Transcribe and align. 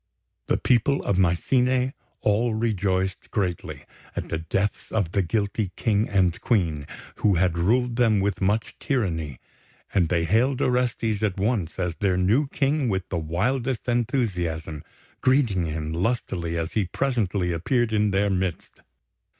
The 0.47 0.57
people 0.57 1.03
of 1.03 1.17
Mycene 1.19 1.93
all 2.21 2.55
rejoiced 2.55 3.29
greatly 3.29 3.85
at 4.15 4.29
the 4.29 4.39
deaths 4.39 4.91
of 4.91 5.11
the 5.11 5.21
guilty 5.21 5.69
King 5.75 6.09
and 6.09 6.41
Queen, 6.41 6.87
who 7.17 7.35
had 7.35 7.55
ruled 7.55 7.97
them 7.97 8.19
with 8.19 8.41
much 8.41 8.75
tyranny; 8.79 9.39
and 9.93 10.09
they 10.09 10.23
hailed 10.25 10.59
Orestes 10.59 11.21
at 11.21 11.39
once 11.39 11.77
as 11.77 11.93
their 11.99 12.17
new 12.17 12.47
King 12.47 12.89
with 12.89 13.09
the 13.09 13.19
wildest 13.19 13.87
enthusiasm, 13.87 14.83
greeting 15.21 15.67
him 15.67 15.93
lustily 15.93 16.57
as 16.57 16.71
he 16.71 16.85
presently 16.85 17.51
appeared 17.51 17.93
in 17.93 18.09
their 18.09 18.31
midst. 18.31 18.81